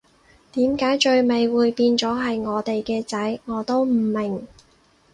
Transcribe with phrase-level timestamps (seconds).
[0.53, 4.47] 點解最尾會變咗係我哋嘅仔，我都唔明